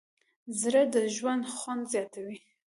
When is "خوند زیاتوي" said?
1.55-2.37